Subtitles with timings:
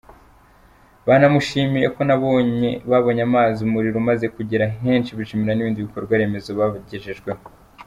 [1.07, 2.01] Banamushimiye ko
[2.91, 7.41] babonye amazi, umuriro umaze kugera henshi, bishimira n’ibindi bikorwa remezo bagejejweho.